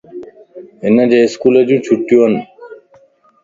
[0.83, 2.33] ھنجي اسڪولَ جون چھٽيون وَن